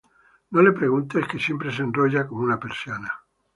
No 0.55 0.63
le 0.63 0.71
preguntes 0.71 1.27
que 1.27 1.37
siempre 1.37 1.71
se 1.71 1.83
enrolla 1.83 2.25
como 2.25 2.41
una 2.41 2.59
persiana 2.59 3.19